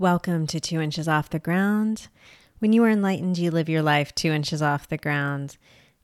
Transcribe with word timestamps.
Welcome 0.00 0.46
to 0.46 0.60
Two 0.60 0.80
Inches 0.80 1.08
Off 1.08 1.28
the 1.28 1.40
Ground. 1.40 2.06
When 2.60 2.72
you 2.72 2.84
are 2.84 2.88
enlightened, 2.88 3.36
you 3.36 3.50
live 3.50 3.68
your 3.68 3.82
life 3.82 4.14
two 4.14 4.30
inches 4.30 4.62
off 4.62 4.86
the 4.86 4.96
ground. 4.96 5.56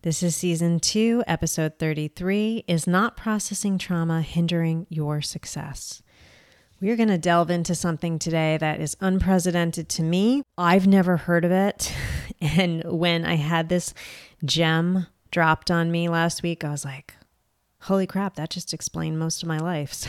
This 0.03 0.21
is 0.21 0.35
season 0.35 0.81
two, 0.81 1.22
episode 1.29 1.79
33 1.79 2.65
Is 2.67 2.88
Not 2.88 3.17
Processing 3.17 3.79
Trauma 3.79 4.21
Hindering 4.21 4.88
Your 4.90 5.22
Success? 5.22 6.03
We 6.80 6.90
are 6.90 6.97
going 6.97 7.08
to 7.08 7.19
delve 7.19 7.51
into 7.53 7.76
something 7.76 8.19
today 8.19 8.57
that 8.57 8.80
is 8.80 8.97
unprecedented 9.01 9.88
to 9.90 10.03
me. 10.03 10.42
I've 10.58 10.88
never 10.88 11.17
heard 11.17 11.45
of 11.45 11.53
it. 11.53 11.95
And 12.40 12.83
when 12.85 13.24
I 13.24 13.37
had 13.37 13.69
this 13.69 13.95
gem 14.45 15.06
dropped 15.31 15.71
on 15.71 15.92
me 15.92 16.09
last 16.09 16.42
week, 16.42 16.65
I 16.65 16.70
was 16.70 16.84
like, 16.84 17.15
holy 17.83 18.09
crap, 18.09 18.34
that 18.34 18.51
just 18.51 18.75
explained 18.75 19.20
most 19.20 19.41
of 19.42 19.48
my 19.48 19.59
life. 19.59 19.95
so 19.95 20.09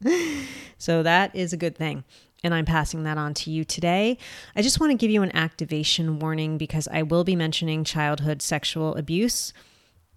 that 1.02 1.34
is 1.34 1.52
a 1.52 1.56
good 1.56 1.76
thing 1.76 2.04
and 2.46 2.54
I'm 2.54 2.64
passing 2.64 3.02
that 3.02 3.18
on 3.18 3.34
to 3.34 3.50
you 3.50 3.64
today. 3.64 4.18
I 4.54 4.62
just 4.62 4.78
want 4.78 4.92
to 4.92 4.96
give 4.96 5.10
you 5.10 5.22
an 5.22 5.34
activation 5.34 6.18
warning 6.18 6.58
because 6.58 6.88
I 6.88 7.02
will 7.02 7.24
be 7.24 7.36
mentioning 7.36 7.84
childhood 7.84 8.40
sexual 8.40 8.94
abuse. 8.94 9.52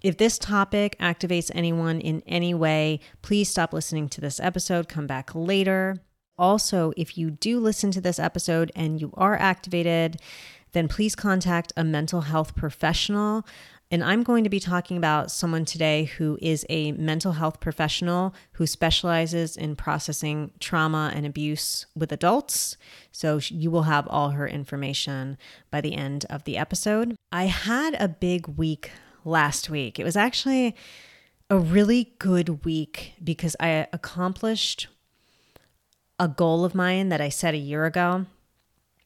If 0.01 0.17
this 0.17 0.37
topic 0.37 0.95
activates 0.99 1.51
anyone 1.53 1.99
in 1.99 2.21
any 2.25 2.53
way, 2.53 2.99
please 3.21 3.49
stop 3.49 3.73
listening 3.73 4.09
to 4.09 4.21
this 4.21 4.39
episode, 4.39 4.87
come 4.87 5.07
back 5.07 5.33
later. 5.33 5.97
Also, 6.37 6.93
if 6.95 7.17
you 7.17 7.31
do 7.31 7.59
listen 7.59 7.91
to 7.91 7.99
this 7.99 8.19
episode 8.19 8.71
and 8.75 9.01
you 9.01 9.11
are 9.15 9.35
activated, 9.35 10.21
then 10.71 10.87
please 10.87 11.15
contact 11.15 11.73
a 11.75 11.83
mental 11.83 12.21
health 12.21 12.55
professional. 12.55 13.45
And 13.91 14.03
I'm 14.03 14.21
going 14.21 14.43
to 14.43 14.51
be 14.51 14.59
talking 14.59 14.97
about 14.97 15.31
someone 15.31 15.65
today 15.65 16.03
who 16.03 16.37
is 16.41 16.63
a 16.69 16.91
mental 16.91 17.31
health 17.31 17.59
professional 17.59 18.35
who 18.53 18.67
specializes 18.67 19.57
in 19.57 19.75
processing 19.75 20.51
trauma 20.59 21.11
and 21.15 21.25
abuse 21.25 21.87
with 21.95 22.11
adults. 22.11 22.77
So 23.11 23.39
you 23.47 23.71
will 23.71 23.83
have 23.83 24.07
all 24.07 24.31
her 24.31 24.47
information 24.47 25.39
by 25.71 25.81
the 25.81 25.95
end 25.95 26.25
of 26.29 26.43
the 26.43 26.55
episode. 26.55 27.15
I 27.31 27.45
had 27.45 27.95
a 27.99 28.07
big 28.07 28.47
week 28.47 28.91
last 29.25 29.71
week. 29.71 29.97
It 29.97 30.03
was 30.03 30.15
actually 30.15 30.75
a 31.49 31.57
really 31.57 32.13
good 32.19 32.63
week 32.65 33.13
because 33.23 33.55
I 33.59 33.87
accomplished 33.91 34.87
a 36.19 36.27
goal 36.27 36.63
of 36.63 36.75
mine 36.75 37.09
that 37.09 37.21
I 37.21 37.29
set 37.29 37.55
a 37.55 37.57
year 37.57 37.85
ago. 37.85 38.27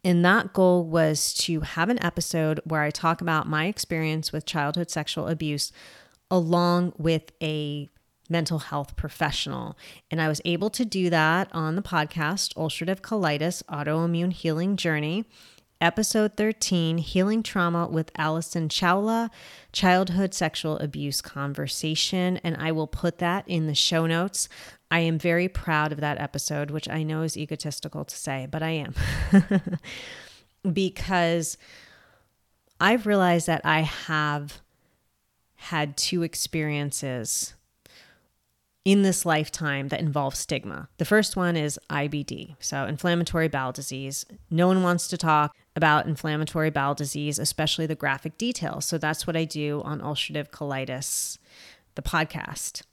And 0.04 0.23
that 0.26 0.54
goal 0.54 0.86
was 0.86 1.34
to 1.36 1.62
have 1.62 1.90
an 1.90 2.04
episode 2.04 2.59
where 2.66 2.82
I 2.82 2.92
talk 2.92 3.22
about 3.22 3.48
my 3.48 3.66
experience 3.68 4.32
with 4.32 4.46
childhood 4.46 4.90
sexual 4.90 5.28
abuse 5.28 5.72
along 6.30 6.94
with 6.98 7.32
a 7.42 7.90
mental 8.30 8.59
health 8.59 8.96
professional. 8.96 9.78
And 10.09 10.22
I 10.22 10.28
was 10.28 10.42
able 10.44 10.70
to 10.72 10.84
do 10.84 11.09
that 11.09 11.48
on 11.52 11.76
the 11.76 11.81
podcast, 11.81 12.54
Ulcerative 12.56 13.02
Colitis 13.02 13.64
Autoimmune 13.64 14.34
Healing 14.34 14.76
Journey. 14.76 15.26
Episode 15.84 16.38
13 16.38 16.98
Healing 16.98 17.44
Trauma 17.44 17.89
with 17.89 18.09
Allison 18.16 18.70
Chawla, 18.70 19.30
Childhood 19.73 20.34
Sexual 20.34 20.78
Abuse 20.78 21.22
Conversation. 21.22 22.38
And 22.38 22.56
I 22.56 22.72
will 22.72 22.88
put 22.88 23.17
that 23.17 23.44
in 23.50 23.67
the 23.67 23.75
show 23.75 24.06
notes. 24.06 24.48
I 24.90 25.00
am 25.00 25.20
very 25.20 25.50
proud 25.50 25.92
of 25.92 26.00
that 26.00 26.22
episode, 26.22 26.72
which 26.72 26.88
I 26.88 27.03
know 27.03 27.23
is 27.23 27.36
egotistical 27.36 28.06
to 28.06 28.16
say, 28.16 28.48
but 28.50 28.64
I 28.64 28.70
am. 28.70 28.95
because 30.73 31.58
I've 32.80 33.06
realized 33.06 33.47
that 33.47 33.59
I 33.66 33.81
have 33.81 34.62
had 35.56 35.97
two 35.97 36.23
experiences 36.23 37.56
in 38.86 39.02
this 39.02 39.25
lifetime 39.25 39.90
that 39.90 40.00
involve 40.00 40.36
stigma. 40.36 40.88
The 40.97 41.06
first 41.06 41.36
one 41.36 41.58
is 41.58 41.78
IBD, 41.90 42.56
so 42.62 42.85
inflammatory 42.85 43.50
bowel 43.50 43.74
disease. 43.74 44.25
No 44.50 44.68
one 44.68 44.81
wants 44.81 45.09
to 45.09 45.18
talk 45.18 45.53
about 45.75 46.06
inflammatory 46.06 46.69
bowel 46.69 46.94
disease, 46.94 47.39
especially 47.39 47.85
the 47.85 47.95
graphic 47.95 48.38
details. 48.38 48.85
So 48.85 48.97
that's 48.97 49.25
what 49.25 49.35
I 49.35 49.45
do 49.45 49.81
on 49.84 50.01
ulcerative 50.01 50.50
colitis, 50.50 51.38
the 51.95 52.01
podcast. 52.01 52.84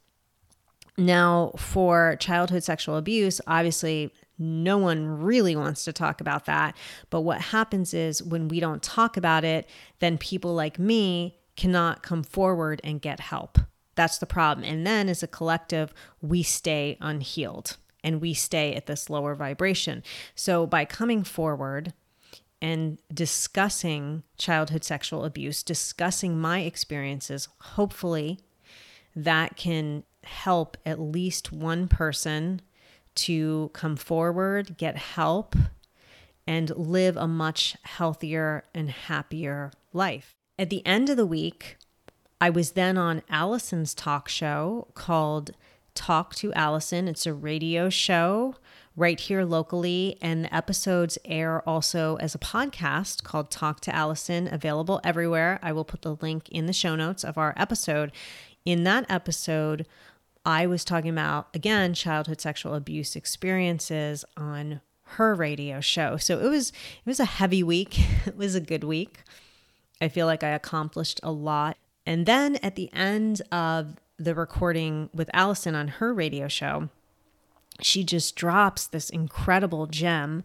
Now, 0.97 1.53
for 1.57 2.17
childhood 2.21 2.63
sexual 2.63 2.97
abuse, 2.97 3.41
obviously, 3.47 4.13
no 4.39 4.79
one 4.79 5.21
really 5.21 5.55
wants 5.55 5.85
to 5.85 5.93
talk 5.93 6.21
about 6.21 6.47
that. 6.47 6.77
But 7.11 7.21
what 7.23 7.41
happens 7.41 7.95
is 7.95 8.23
when 8.23 8.49
we 8.49 8.61
don't 8.61 8.83
talk 8.83 9.17
about 9.17 9.45
it, 9.45 9.69
then 9.99 10.19
people 10.19 10.55
like 10.55 10.79
me 10.79 11.39
cannot 11.57 12.03
come 12.03 12.23
forward 12.23 12.81
and 12.83 13.03
get 13.03 13.21
help. 13.21 13.59
That's 13.95 14.19
the 14.19 14.27
problem. 14.27 14.65
And 14.65 14.87
then 14.87 15.09
as 15.09 15.23
a 15.23 15.27
collective, 15.27 15.93
we 16.23 16.43
stay 16.43 16.97
unhealed 17.01 17.77
and 18.03 18.21
we 18.21 18.33
stay 18.33 18.75
at 18.75 18.87
this 18.87 19.11
lower 19.11 19.35
vibration. 19.35 20.03
So 20.35 20.67
by 20.67 20.87
coming 20.87 21.23
forward, 21.23 21.93
and 22.63 22.99
discussing 23.13 24.23
childhood 24.37 24.85
sexual 24.85 25.25
abuse, 25.25 25.63
discussing 25.63 26.39
my 26.39 26.61
experiences, 26.61 27.49
hopefully 27.61 28.41
that 29.17 29.57
can 29.57 30.05
help 30.25 30.77
at 30.85 31.01
least 31.01 31.53
one 31.53 31.89
person 31.89 32.61
to 33.15 33.71
come 33.73 33.97
forward, 33.97 34.77
get 34.77 34.97
help, 34.97 35.57
and 36.47 36.71
live 36.77 37.17
a 37.17 37.27
much 37.27 37.77
healthier 37.83 38.65
and 38.75 38.91
happier 38.91 39.73
life. 39.93 40.35
At 40.59 40.71
the 40.71 40.85
end 40.87 41.09
of 41.09 41.17
the 41.17 41.27
week, 41.27 41.77
I 42.41 42.51
was 42.51 42.73
then 42.73 42.97
on 42.99 43.23
Allison's 43.29 43.95
talk 43.95 44.29
show 44.29 44.89
called 44.95 45.53
Talk 45.95 46.35
to 46.37 46.53
Allison. 46.55 47.09
It's 47.09 47.27
a 47.27 47.35
radio 47.35 47.91
show 47.91 48.57
right 48.97 49.19
here 49.19 49.45
locally, 49.45 50.17
and 50.21 50.45
the 50.45 50.55
episodes 50.55 51.19
air 51.25 51.67
also 51.69 52.17
as 52.17 52.35
a 52.35 52.39
podcast 52.39 53.23
called 53.23 53.51
Talk 53.51 53.81
to 53.81 53.95
Allison, 53.95 54.49
available 54.53 55.01
everywhere. 55.05 55.59
I 55.63 55.73
will 55.73 55.85
put 55.85 56.03
the 56.03 56.17
link 56.17 56.49
in 56.49 56.67
the 56.67 56.73
show 56.73 56.97
notes 56.97 57.25
of 57.25 57.39
our 57.39 57.55
episode. 57.57 58.13
In 58.65 58.85
that 58.85 59.07
episode, 59.09 59.87
I 60.45 60.67
was 60.67 60.85
talking 60.85 61.11
about, 61.11 61.49
again, 61.55 61.95
childhood 61.95 62.41
sexual 62.41 62.75
abuse 62.75 63.17
experiences 63.17 64.25
on 64.37 64.81
her 65.03 65.35
radio 65.35 65.81
show. 65.81 66.17
So 66.17 66.39
it 66.39 66.49
was 66.49 66.71
it 66.71 67.07
was 67.07 67.21
a 67.21 67.25
heavy 67.25 67.63
week. 67.63 67.99
it 68.27 68.37
was 68.37 68.55
a 68.55 68.61
good 68.61 68.85
week. 68.85 69.23
I 70.01 70.09
feel 70.09 70.27
like 70.27 70.43
I 70.43 70.51
accomplished 70.51 71.21
a 71.23 71.31
lot. 71.31 71.77
And 72.07 72.27
then 72.27 72.57
at 72.57 72.75
the 72.75 72.93
end 72.93 73.43
of 73.53 73.97
the 74.19 74.35
recording 74.35 75.11
with 75.13 75.31
Allison 75.35 75.75
on 75.75 75.89
her 75.89 76.15
radio 76.15 76.49
show, 76.49 76.89
she 77.85 78.05
just 78.05 78.37
drops 78.37 78.87
this 78.87 79.11
incredible 79.11 79.87
gem 79.87 80.45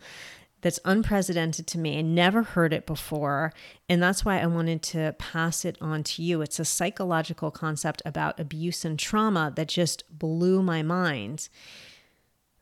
that's 0.65 0.79
unprecedented 0.83 1.67
to 1.67 1.77
me. 1.77 1.99
I 1.99 2.01
never 2.01 2.41
heard 2.41 2.73
it 2.73 2.87
before. 2.87 3.53
And 3.87 4.01
that's 4.01 4.25
why 4.25 4.39
I 4.39 4.47
wanted 4.47 4.81
to 4.83 5.15
pass 5.19 5.63
it 5.63 5.77
on 5.79 6.03
to 6.05 6.23
you. 6.23 6.41
It's 6.41 6.59
a 6.59 6.65
psychological 6.65 7.51
concept 7.51 8.01
about 8.03 8.39
abuse 8.39 8.83
and 8.83 8.97
trauma 8.97 9.53
that 9.55 9.67
just 9.67 10.03
blew 10.09 10.63
my 10.63 10.81
mind. 10.81 11.49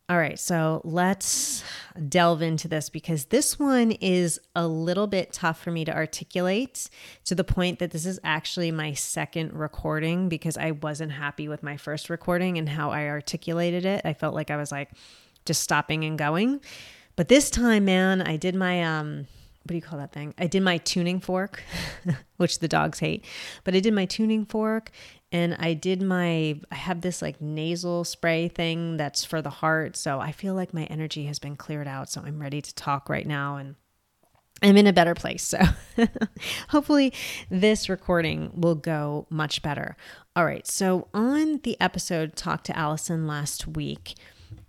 All 0.10 0.18
right, 0.18 0.38
so 0.38 0.82
let's 0.84 1.64
delve 2.10 2.42
into 2.42 2.68
this 2.68 2.90
because 2.90 3.26
this 3.26 3.58
one 3.58 3.92
is 3.92 4.38
a 4.54 4.68
little 4.68 5.08
bit 5.08 5.32
tough 5.32 5.62
for 5.62 5.72
me 5.72 5.86
to 5.86 5.96
articulate 5.96 6.90
to 7.24 7.36
the 7.36 7.46
point 7.46 7.80
that 7.80 7.92
this 7.92 8.06
is 8.06 8.20
actually 8.22 8.70
my 8.70 8.94
second 8.94 9.54
recording 9.54 10.28
because 10.28 10.58
I 10.58 10.72
wasn't 10.72 11.14
happy 11.14 11.48
with 11.48 11.64
my 11.64 11.78
first 11.78 12.10
recording 12.10 12.58
and 12.58 12.68
how 12.68 12.92
I 12.92 13.08
articulated 13.08 13.86
it. 13.86 14.02
I 14.04 14.12
felt 14.12 14.36
like 14.36 14.52
I 14.52 14.58
was 14.58 14.74
like 14.74 14.92
just 15.46 15.62
stopping 15.62 16.04
and 16.04 16.18
going. 16.18 16.60
But 17.16 17.30
this 17.30 17.50
time, 17.50 17.86
man, 17.86 18.22
I 18.22 18.36
did 18.36 18.56
my 18.56 18.84
um 18.84 19.28
what 19.64 19.70
do 19.70 19.76
you 19.76 19.82
call 19.82 20.00
that 20.00 20.12
thing? 20.12 20.34
I 20.38 20.48
did 20.48 20.62
my 20.62 20.78
tuning 20.80 21.22
fork, 21.22 21.64
which 22.38 22.60
the 22.60 22.68
dogs 22.68 23.00
hate. 23.00 23.24
But 23.64 23.74
I 23.74 23.80
did 23.80 23.94
my 23.94 24.04
tuning 24.04 24.46
fork 24.46 24.92
and 25.34 25.56
I 25.58 25.74
did 25.74 26.02
my 26.02 26.60
I 26.72 26.76
have 26.76 27.02
this 27.02 27.22
like 27.22 27.42
nasal 27.42 28.04
spray 28.04 28.48
thing 28.48 28.96
that's 28.98 29.26
for 29.26 29.42
the 29.42 29.50
heart. 29.50 29.98
So 29.98 30.20
I 30.20 30.32
feel 30.32 30.54
like 30.54 30.74
my 30.74 30.84
energy 30.86 31.26
has 31.26 31.40
been 31.40 31.56
cleared 31.56 31.88
out, 31.88 32.08
so 32.10 32.22
I'm 32.24 32.40
ready 32.40 32.62
to 32.62 32.76
talk 32.76 33.10
right 33.10 33.26
now 33.26 33.58
and 33.58 33.76
I'm 34.62 34.78
in 34.78 34.88
a 34.88 34.94
better 34.94 35.16
place. 35.16 35.44
So 35.44 35.60
hopefully 36.70 37.12
this 37.50 37.90
recording 37.90 38.52
will 38.54 38.76
go 38.76 39.26
much 39.30 39.64
better. 39.64 39.98
All 40.36 40.46
right. 40.46 40.66
So 40.68 41.08
on 41.14 41.60
the 41.64 41.82
episode 41.82 42.36
Talk 42.36 42.64
to 42.66 42.78
Allison 42.78 43.28
last 43.28 43.68
week, 43.68 44.14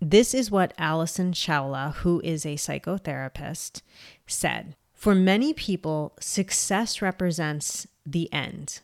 this 0.00 0.34
is 0.34 0.50
what 0.50 0.72
Allison 0.78 1.32
Chawla, 1.32 1.94
who 1.96 2.20
is 2.25 2.44
a 2.44 2.56
psychotherapist, 2.56 3.82
said. 4.26 4.75
For 4.94 5.14
many 5.14 5.52
people, 5.52 6.17
success 6.19 7.02
represents 7.02 7.87
the 8.06 8.32
end 8.32 8.81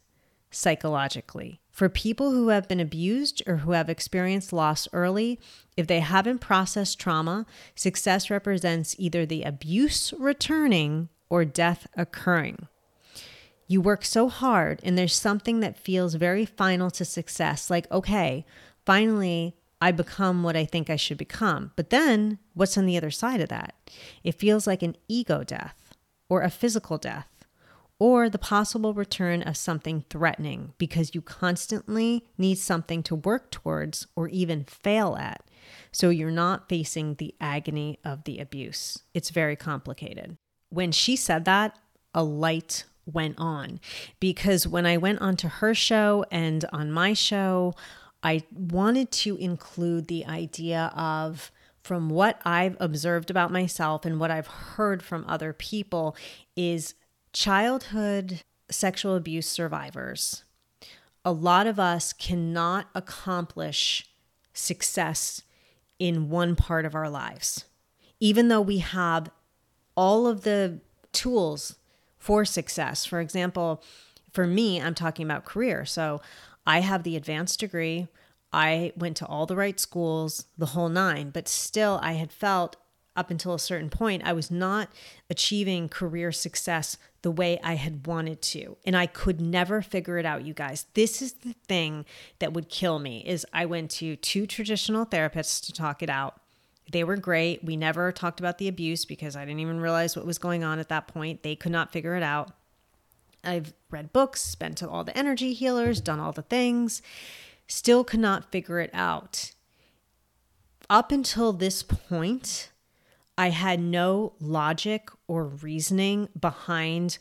psychologically. 0.51 1.61
For 1.71 1.89
people 1.89 2.33
who 2.33 2.49
have 2.49 2.69
been 2.69 2.81
abused 2.81 3.43
or 3.47 3.59
who 3.59 3.73
have 3.73 3.89
experienced 3.89 4.53
loss 4.53 4.89
early, 4.93 5.41
if 5.77 5.87
they 5.87 6.01
haven't 6.01 6.41
processed 6.41 6.99
trauma, 6.99 7.47
success 7.75 8.31
represents 8.31 8.95
either 8.99 9.25
the 9.25 9.45
abuse 9.45 10.13
returning 10.19 11.09
or 11.29 11.45
death 11.45 11.87
occurring. 11.97 12.67
You 13.67 13.81
work 13.81 14.05
so 14.05 14.29
hard, 14.29 14.81
and 14.83 14.99
there's 14.99 15.15
something 15.15 15.61
that 15.61 15.79
feels 15.79 16.15
very 16.17 16.45
final 16.45 16.91
to 16.91 17.05
success 17.05 17.71
like, 17.71 17.91
okay, 17.93 18.45
finally, 18.85 19.55
I 19.81 19.93
become 19.93 20.43
what 20.43 20.57
I 20.57 20.65
think 20.65 20.91
I 20.91 20.97
should 20.97 21.17
become. 21.17 21.73
But 21.77 21.91
then 21.91 22.39
what's 22.55 22.77
on 22.77 22.85
the 22.85 22.97
other 22.97 23.13
side 23.13 23.41
of 23.41 23.49
that? 23.49 23.75
It 24.25 24.35
feels 24.35 24.67
like 24.67 24.83
an 24.83 24.97
ego 25.09 25.45
death 25.45 25.95
or 26.29 26.43
a 26.43 26.51
physical 26.51 26.99
death 26.99 27.29
or 28.01 28.31
the 28.31 28.39
possible 28.39 28.95
return 28.95 29.43
of 29.43 29.57
something 29.57 30.05
threatening 30.09 30.73
because 30.79 31.15
you 31.15 31.21
constantly 31.21 32.25
need 32.39 32.57
something 32.59 33.03
to 33.05 33.15
work 33.15 33.51
towards 33.51 34.07
or 34.17 34.27
even 34.29 34.65
fail 34.65 35.17
at. 35.17 35.45
So 35.93 36.09
you're 36.09 36.31
not 36.31 36.69
facing 36.69 37.17
the 37.17 37.35
agony 37.41 37.99
of 38.03 38.25
the 38.25 38.39
abuse. 38.39 39.01
It's 39.13 39.31
very 39.31 39.55
complicated. 39.55 40.39
When 40.71 40.91
she 40.91 41.15
said 41.15 41.45
that, 41.45 41.79
a 42.15 42.25
light 42.25 42.85
went 43.05 43.35
on 43.39 43.81
because 44.19 44.67
when 44.67 44.87
I 44.87 44.97
went 44.97 45.21
onto 45.21 45.49
her 45.49 45.75
show 45.75 46.25
and 46.31 46.65
on 46.73 46.91
my 46.91 47.13
show, 47.13 47.75
I 48.23 48.45
wanted 48.51 49.11
to 49.13 49.37
include 49.37 50.09
the 50.09 50.25
idea 50.27 50.91
of 50.97 51.53
from 51.83 52.09
what 52.09 52.41
I've 52.45 52.77
observed 52.81 53.31
about 53.31 53.53
myself 53.53 54.05
and 54.05 54.19
what 54.21 54.31
I've 54.31 54.47
heard 54.47 55.03
from 55.03 55.25
other 55.27 55.53
people 55.53 56.17
is 56.57 56.95
childhood 57.33 58.43
sexual 58.71 59.17
abuse 59.17 59.47
survivors. 59.47 60.45
A 61.25 61.33
lot 61.33 61.67
of 61.67 61.79
us 61.79 62.13
cannot 62.13 62.89
accomplish 62.95 64.07
success 64.53 65.43
in 65.99 66.31
one 66.31 66.57
part 66.57 66.85
of 66.85 66.95
our 66.95 67.11
lives, 67.11 67.67
even 68.21 68.49
though 68.49 68.61
we 68.61 68.79
have 68.79 69.31
all 69.95 70.27
of 70.27 70.43
the 70.43 70.81
tools 71.13 71.77
for 72.19 72.45
success. 72.45 73.05
For 73.05 73.21
example, 73.21 73.83
for 74.33 74.47
me, 74.47 74.81
I'm 74.81 74.95
talking 74.95 75.27
about 75.27 75.45
career. 75.45 75.85
So 75.85 76.21
I 76.67 76.81
have 76.81 77.03
the 77.03 77.17
advanced 77.17 77.61
degree. 77.61 78.09
I 78.53 78.93
went 78.97 79.17
to 79.19 79.27
all 79.27 79.47
the 79.47 79.57
right 79.57 79.79
schools, 79.79 80.47
the 80.57 80.67
whole 80.67 80.89
nine, 80.89 81.31
but 81.31 81.49
still 81.49 81.99
I 82.03 82.13
had 82.13 82.33
felt 82.33 82.77
up 83.17 83.31
until 83.31 83.55
a 83.55 83.59
certain 83.59 83.91
point 83.91 84.23
I 84.25 84.33
was 84.33 84.51
not 84.51 84.89
achieving 85.29 85.89
career 85.89 86.33
success 86.33 86.97
the 87.23 87.31
way 87.31 87.59
I 87.63 87.75
had 87.75 88.07
wanted 88.07 88.41
to. 88.43 88.77
And 88.85 88.97
I 88.97 89.07
could 89.07 89.41
never 89.41 89.83
figure 89.83 90.19
it 90.19 90.25
out, 90.25 90.45
you 90.45 90.55
guys. 90.55 90.87
This 90.95 91.21
is 91.21 91.35
the 91.35 91.55
thing 91.69 92.07
that 92.39 92.53
would 92.53 92.69
kill 92.69 92.99
me 92.99 93.23
is 93.27 93.47
I 93.53 93.67
went 93.67 93.91
to 93.93 94.17
two 94.17 94.47
traditional 94.47 95.05
therapists 95.05 95.65
to 95.67 95.73
talk 95.73 96.03
it 96.03 96.11
out. 96.11 96.41
They 96.91 97.05
were 97.05 97.17
great. 97.17 97.63
We 97.63 97.77
never 97.77 98.11
talked 98.11 98.41
about 98.41 98.59
the 98.59 98.69
abuse 98.69 99.05
because 99.05 99.37
I 99.37 99.45
didn't 99.45 99.61
even 99.61 99.81
realize 99.81 100.17
what 100.17 100.27
was 100.27 100.39
going 100.39 100.65
on 100.65 100.79
at 100.79 100.89
that 100.89 101.07
point. 101.07 101.43
They 101.43 101.55
could 101.55 101.73
not 101.73 101.93
figure 101.93 102.17
it 102.17 102.23
out. 102.23 102.53
I've 103.45 103.73
read 103.91 104.13
books, 104.13 104.55
been 104.55 104.75
to 104.77 104.89
all 104.89 105.05
the 105.05 105.17
energy 105.17 105.53
healers, 105.53 106.01
done 106.01 106.21
all 106.21 106.33
the 106.33 106.43
things, 106.43 107.01
still 107.67 108.05
could 108.05 108.21
not 108.21 108.51
figure 108.51 108.81
it 108.81 108.91
out. 108.93 109.53
Up 110.89 111.13
until 111.13 111.53
this 111.53 111.83
point, 111.83 112.71
I 113.41 113.49
had 113.49 113.81
no 113.81 114.35
logic 114.39 115.09
or 115.27 115.47
reasoning 115.47 116.29
behind 116.39 117.17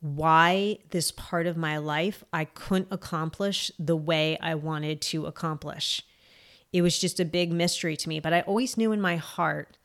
why 0.00 0.80
this 0.90 1.10
part 1.10 1.46
of 1.46 1.56
my 1.56 1.78
life 1.78 2.22
I 2.34 2.44
couldn't 2.44 2.88
accomplish 2.90 3.70
the 3.78 3.96
way 3.96 4.36
I 4.42 4.56
wanted 4.56 5.00
to 5.00 5.24
accomplish. 5.24 6.02
It 6.74 6.82
was 6.82 6.98
just 6.98 7.18
a 7.18 7.24
big 7.24 7.50
mystery 7.50 7.96
to 7.96 8.08
me, 8.10 8.20
but 8.20 8.34
I 8.34 8.42
always 8.42 8.76
knew 8.76 8.92
in 8.92 9.00
my 9.00 9.16
heart 9.16 9.78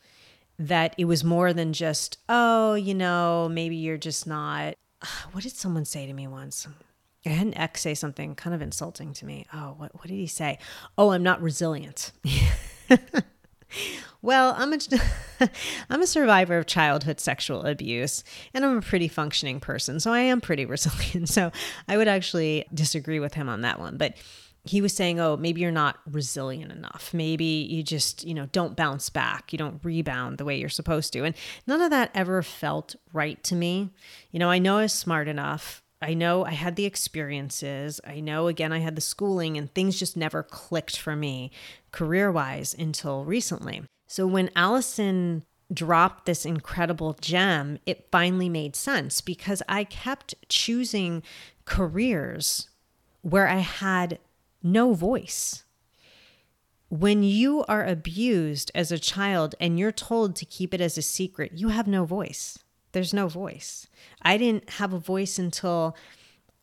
that 0.58 0.96
it 0.98 1.06
was 1.06 1.24
more 1.24 1.54
than 1.54 1.72
just, 1.72 2.18
oh, 2.28 2.74
you 2.74 2.94
know, 2.94 3.48
maybe 3.50 3.78
you're 3.78 3.98
just 3.98 4.28
not. 4.28 4.76
What 5.32 5.44
did 5.44 5.56
someone 5.56 5.86
say 5.86 6.06
to 6.06 6.12
me 6.12 6.28
once? 6.28 6.68
I 7.26 7.30
had 7.30 7.48
an 7.48 7.58
ex 7.58 7.80
say 7.80 7.94
something 7.94 8.36
kind 8.36 8.54
of 8.54 8.62
insulting 8.62 9.14
to 9.14 9.26
me. 9.26 9.46
Oh, 9.54 9.76
what, 9.78 9.96
what 9.96 10.08
did 10.08 10.16
he 10.16 10.28
say? 10.28 10.60
Oh, 10.98 11.12
I'm 11.12 11.24
not 11.24 11.42
resilient. 11.42 12.12
well, 14.30 14.54
I'm 14.56 14.74
a, 14.74 14.78
I'm 15.90 16.04
a 16.04 16.06
survivor 16.06 16.60
of 16.60 16.68
childhood 16.68 17.20
sexual 17.20 17.66
abuse 17.66 18.24
and 18.54 18.64
I'm 18.64 18.78
a 18.78 18.82
pretty 18.82 19.08
functioning 19.08 19.60
person. 19.60 20.00
So 20.00 20.14
I 20.14 20.20
am 20.20 20.40
pretty 20.40 20.66
resilient. 20.68 21.30
So 21.30 21.52
I 21.88 21.98
would 21.98 22.08
actually 22.08 22.68
disagree 22.72 23.20
with 23.20 23.34
him 23.34 23.50
on 23.50 23.62
that 23.62 23.80
one. 23.80 23.98
But 23.98 24.18
he 24.66 24.82
was 24.82 24.94
saying, 24.94 25.20
oh, 25.20 25.36
maybe 25.36 25.62
you're 25.62 25.72
not 25.72 25.98
resilient 26.06 26.72
enough. 26.72 27.10
Maybe 27.12 27.44
you 27.44 27.82
just, 27.82 28.24
you 28.24 28.36
know, 28.36 28.46
don't 28.52 28.78
bounce 28.78 29.10
back. 29.10 29.52
You 29.52 29.58
don't 29.58 29.84
rebound 29.84 30.38
the 30.38 30.46
way 30.46 30.60
you're 30.60 30.70
supposed 30.70 31.12
to. 31.14 31.24
And 31.24 31.34
none 31.66 31.82
of 31.82 31.90
that 31.90 32.12
ever 32.14 32.44
felt 32.44 32.96
right 33.12 33.44
to 33.46 33.56
me. 33.56 33.90
You 34.30 34.38
know, 34.38 34.52
I 34.52 34.60
know 34.60 34.78
I 34.78 34.84
was 34.84 34.94
smart 34.94 35.28
enough. 35.28 35.82
I 36.04 36.14
know 36.14 36.46
I 36.46 36.52
had 36.52 36.76
the 36.76 36.86
experiences. 36.86 38.00
I 38.06 38.20
know, 38.20 38.46
again, 38.46 38.72
I 38.72 38.80
had 38.80 38.96
the 38.96 39.02
schooling, 39.02 39.58
and 39.58 39.74
things 39.74 39.98
just 39.98 40.16
never 40.16 40.44
clicked 40.44 40.98
for 40.98 41.16
me 41.16 41.52
career 41.92 42.32
wise 42.32 42.76
until 42.78 43.26
recently. 43.26 43.82
So 44.10 44.26
when 44.26 44.50
Allison 44.56 45.46
dropped 45.72 46.26
this 46.26 46.44
incredible 46.44 47.14
gem, 47.22 47.78
it 47.86 48.08
finally 48.12 48.50
made 48.50 48.76
sense 48.76 49.22
because 49.22 49.62
I 49.70 49.84
kept 49.84 50.34
choosing 50.50 51.22
careers 51.66 52.70
where 53.22 53.48
I 53.48 53.60
had 53.60 54.18
no 54.64 54.96
voice. 54.96 55.64
When 56.90 57.22
you 57.22 57.64
are 57.68 57.86
abused 57.86 58.72
as 58.74 58.92
a 58.92 58.98
child 58.98 59.54
and 59.60 59.78
you're 59.78 59.92
told 59.92 60.36
to 60.38 60.46
keep 60.46 60.74
it 60.74 60.82
as 60.82 60.98
a 60.98 61.04
secret, 61.04 61.52
you 61.54 61.68
have 61.68 61.86
no 61.86 62.04
voice. 62.04 62.58
There's 62.94 63.14
no 63.14 63.28
voice. 63.28 63.86
I 64.24 64.38
didn't 64.38 64.72
have 64.72 64.92
a 64.92 65.00
voice 65.00 65.38
until 65.38 65.96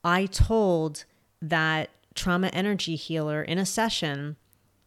I 0.03 0.27
told 0.27 1.05
that 1.41 1.91
trauma 2.13 2.49
energy 2.49 2.97
healer 2.97 3.41
in 3.41 3.59
a 3.59 3.67
session 3.67 4.37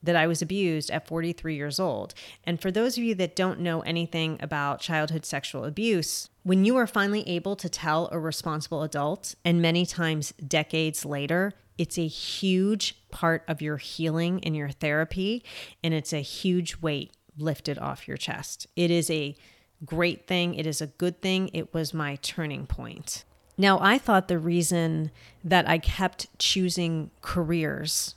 that 0.02 0.16
I 0.16 0.28
was 0.28 0.42
abused 0.42 0.90
at 0.92 1.08
43 1.08 1.56
years 1.56 1.80
old. 1.80 2.14
And 2.44 2.62
for 2.62 2.72
those 2.72 2.98
of 2.98 3.04
you 3.04 3.16
that 3.16 3.36
don't 3.36 3.60
know 3.60 3.82
anything 3.82 4.38
about 4.42 4.80
childhood 4.80 5.26
sexual 5.26 5.66
abuse, 5.66 6.30
when 6.44 6.66
you 6.66 6.78
are 6.78 6.88
finally 6.88 7.28
able 7.28 7.56
to 7.58 7.70
tell 7.70 8.10
a 8.12 8.20
responsible 8.20 8.84
adult, 8.84 9.36
and 9.44 9.62
many 9.62 9.86
times 9.86 10.34
decades 10.46 11.06
later, 11.06 11.54
it's 11.78 11.98
a 11.98 12.08
huge 12.08 12.96
part 13.10 13.44
of 13.48 13.62
your 13.62 13.78
healing 13.78 14.44
and 14.44 14.56
your 14.56 14.70
therapy, 14.70 15.44
and 15.84 15.94
it's 15.94 16.14
a 16.14 16.22
huge 16.22 16.78
weight 16.82 17.12
lifted 17.38 17.78
off 17.80 18.08
your 18.08 18.18
chest. 18.18 18.68
It 18.76 18.92
is 18.92 19.10
a 19.10 19.36
great 19.86 20.28
thing, 20.28 20.56
it 20.56 20.68
is 20.68 20.82
a 20.82 20.88
good 20.88 21.22
thing. 21.22 21.50
It 21.54 21.74
was 21.74 21.94
my 21.94 22.18
turning 22.18 22.68
point. 22.68 23.24
Now, 23.58 23.80
I 23.82 23.98
thought 23.98 24.30
the 24.30 24.40
reason 24.40 25.12
that 25.44 25.68
I 25.68 25.80
kept 25.80 26.28
choosing 26.40 27.12
careers 27.22 28.16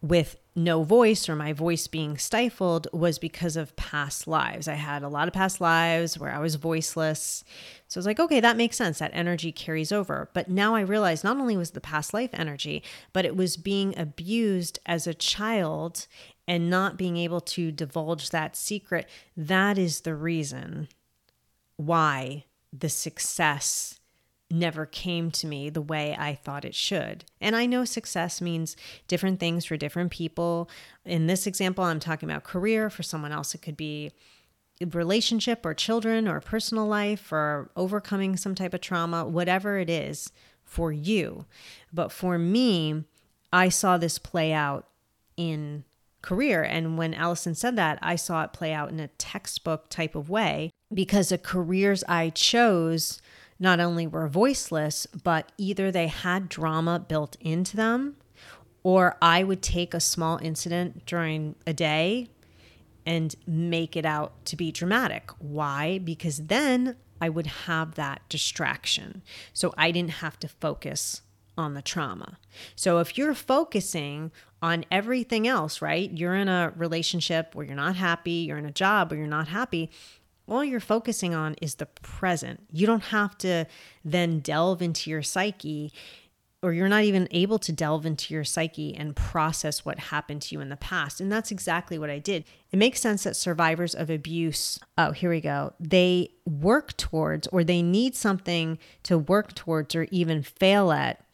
with 0.00 0.36
no 0.54 0.82
voice 0.82 1.28
or 1.28 1.36
my 1.36 1.52
voice 1.52 1.86
being 1.86 2.18
stifled 2.18 2.88
was 2.92 3.18
because 3.18 3.56
of 3.56 3.74
past 3.76 4.26
lives. 4.26 4.68
I 4.68 4.74
had 4.74 5.02
a 5.02 5.08
lot 5.08 5.28
of 5.28 5.34
past 5.34 5.60
lives 5.60 6.18
where 6.18 6.30
I 6.30 6.38
was 6.38 6.56
voiceless. 6.56 7.44
So 7.86 7.98
I 7.98 8.00
was 8.00 8.06
like, 8.06 8.20
okay, 8.20 8.40
that 8.40 8.56
makes 8.56 8.76
sense. 8.76 8.98
That 8.98 9.12
energy 9.14 9.52
carries 9.52 9.92
over. 9.92 10.30
But 10.34 10.48
now 10.48 10.74
I 10.74 10.80
realize 10.80 11.24
not 11.24 11.38
only 11.38 11.56
was 11.56 11.70
the 11.70 11.80
past 11.80 12.12
life 12.12 12.30
energy, 12.32 12.82
but 13.12 13.24
it 13.24 13.36
was 13.36 13.56
being 13.56 13.96
abused 13.98 14.78
as 14.86 15.06
a 15.06 15.14
child 15.14 16.06
and 16.46 16.70
not 16.70 16.96
being 16.96 17.16
able 17.16 17.40
to 17.40 17.70
divulge 17.70 18.30
that 18.30 18.56
secret. 18.56 19.08
That 19.36 19.78
is 19.78 20.00
the 20.00 20.14
reason 20.14 20.88
why 21.76 22.44
the 22.72 22.88
success 22.88 23.97
never 24.50 24.86
came 24.86 25.30
to 25.30 25.46
me 25.46 25.68
the 25.70 25.82
way 25.82 26.16
I 26.18 26.34
thought 26.34 26.64
it 26.64 26.74
should. 26.74 27.24
And 27.40 27.54
I 27.54 27.66
know 27.66 27.84
success 27.84 28.40
means 28.40 28.76
different 29.06 29.40
things 29.40 29.64
for 29.64 29.76
different 29.76 30.10
people. 30.10 30.70
In 31.04 31.26
this 31.26 31.46
example, 31.46 31.84
I'm 31.84 32.00
talking 32.00 32.30
about 32.30 32.44
career. 32.44 32.88
For 32.88 33.02
someone 33.02 33.32
else, 33.32 33.54
it 33.54 33.62
could 33.62 33.76
be 33.76 34.12
relationship 34.92 35.66
or 35.66 35.74
children 35.74 36.28
or 36.28 36.40
personal 36.40 36.86
life 36.86 37.32
or 37.32 37.70
overcoming 37.76 38.36
some 38.36 38.54
type 38.54 38.72
of 38.72 38.80
trauma, 38.80 39.24
whatever 39.24 39.78
it 39.78 39.90
is 39.90 40.30
for 40.64 40.92
you. 40.92 41.44
But 41.92 42.12
for 42.12 42.38
me, 42.38 43.04
I 43.52 43.68
saw 43.68 43.98
this 43.98 44.18
play 44.18 44.52
out 44.52 44.86
in 45.36 45.84
career. 46.22 46.62
And 46.62 46.98
when 46.98 47.14
Allison 47.14 47.54
said 47.54 47.76
that, 47.76 47.98
I 48.02 48.16
saw 48.16 48.44
it 48.44 48.52
play 48.52 48.72
out 48.72 48.90
in 48.90 49.00
a 49.00 49.08
textbook 49.08 49.88
type 49.88 50.14
of 50.14 50.30
way 50.30 50.70
because 50.92 51.28
the 51.28 51.38
careers 51.38 52.04
I 52.08 52.30
chose 52.30 53.20
not 53.58 53.80
only 53.80 54.06
were 54.06 54.28
voiceless, 54.28 55.06
but 55.06 55.52
either 55.58 55.90
they 55.90 56.06
had 56.06 56.48
drama 56.48 56.98
built 56.98 57.36
into 57.40 57.76
them, 57.76 58.16
or 58.82 59.16
I 59.20 59.42
would 59.42 59.62
take 59.62 59.94
a 59.94 60.00
small 60.00 60.38
incident 60.40 61.04
during 61.06 61.56
a 61.66 61.72
day 61.72 62.28
and 63.04 63.34
make 63.46 63.96
it 63.96 64.04
out 64.04 64.44
to 64.46 64.56
be 64.56 64.70
dramatic. 64.70 65.30
Why? 65.38 65.98
Because 65.98 66.46
then 66.46 66.96
I 67.20 67.28
would 67.28 67.46
have 67.46 67.94
that 67.94 68.22
distraction. 68.28 69.22
So 69.52 69.74
I 69.76 69.90
didn't 69.90 70.10
have 70.10 70.38
to 70.40 70.48
focus 70.48 71.22
on 71.56 71.74
the 71.74 71.82
trauma. 71.82 72.38
So 72.76 72.98
if 72.98 73.18
you're 73.18 73.34
focusing 73.34 74.30
on 74.62 74.84
everything 74.90 75.48
else, 75.48 75.82
right? 75.82 76.10
You're 76.10 76.36
in 76.36 76.48
a 76.48 76.72
relationship 76.76 77.54
where 77.54 77.66
you're 77.66 77.74
not 77.74 77.96
happy, 77.96 78.30
you're 78.30 78.58
in 78.58 78.66
a 78.66 78.70
job 78.70 79.10
where 79.10 79.18
you're 79.18 79.28
not 79.28 79.48
happy, 79.48 79.90
all 80.48 80.64
you're 80.64 80.80
focusing 80.80 81.34
on 81.34 81.54
is 81.60 81.76
the 81.76 81.86
present. 81.86 82.60
You 82.72 82.86
don't 82.86 83.04
have 83.04 83.36
to 83.38 83.66
then 84.04 84.40
delve 84.40 84.82
into 84.82 85.10
your 85.10 85.22
psyche 85.22 85.92
or 86.62 86.72
you're 86.72 86.88
not 86.88 87.04
even 87.04 87.28
able 87.30 87.58
to 87.60 87.72
delve 87.72 88.04
into 88.04 88.34
your 88.34 88.42
psyche 88.42 88.94
and 88.94 89.14
process 89.14 89.84
what 89.84 89.98
happened 89.98 90.42
to 90.42 90.54
you 90.54 90.60
in 90.60 90.70
the 90.70 90.76
past. 90.76 91.20
And 91.20 91.30
that's 91.30 91.52
exactly 91.52 91.98
what 91.98 92.10
I 92.10 92.18
did. 92.18 92.44
It 92.72 92.78
makes 92.78 93.00
sense 93.00 93.22
that 93.22 93.36
survivors 93.36 93.94
of 93.94 94.10
abuse, 94.10 94.78
oh, 94.96 95.12
here 95.12 95.30
we 95.30 95.40
go, 95.40 95.72
they 95.78 96.30
work 96.44 96.96
towards 96.96 97.46
or 97.48 97.62
they 97.62 97.80
need 97.80 98.16
something 98.16 98.78
to 99.04 99.18
work 99.18 99.54
towards 99.54 99.94
or 99.94 100.08
even 100.10 100.42
fail 100.42 100.90
at. 100.90 101.24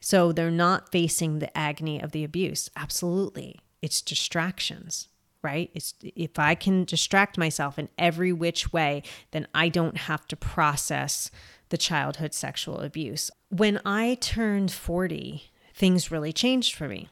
So 0.00 0.32
they're 0.32 0.50
not 0.50 0.92
facing 0.92 1.38
the 1.38 1.56
agony 1.56 2.02
of 2.02 2.12
the 2.12 2.24
abuse. 2.24 2.68
Absolutely. 2.76 3.60
It's 3.80 4.02
distractions, 4.02 5.08
right? 5.44 5.70
It's 5.74 5.94
if 6.02 6.38
I 6.38 6.54
can 6.54 6.84
distract 6.84 7.38
myself 7.38 7.78
in 7.78 7.88
every 7.98 8.32
which 8.32 8.72
way, 8.72 9.02
then 9.30 9.46
I 9.54 9.68
don't 9.68 9.96
have 9.96 10.26
to 10.28 10.36
process 10.36 11.30
the 11.68 11.78
childhood 11.78 12.34
sexual 12.34 12.80
abuse. 12.80 13.30
When 13.50 13.80
I 13.84 14.16
turned 14.20 14.72
40, 14.72 15.50
things 15.74 16.10
really 16.10 16.32
changed 16.32 16.74
for 16.74 16.88
me. 16.88 17.08